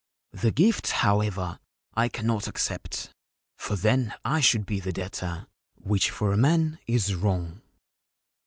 The 0.31 0.49
gift, 0.49 0.89
however, 1.05 1.59
I 1.93 2.09
cannot 2.09 2.47
accept; 2.47 3.11
for 3.59 3.75
then 3.75 4.15
I 4.25 4.39
should 4.41 4.65
be 4.65 4.79
the 4.79 4.91
debtor, 4.91 5.45
which 5.75 6.09
for 6.09 6.33
a 6.33 6.37
man 6.37 6.79
is 6.87 7.13
wrong.' 7.13 7.61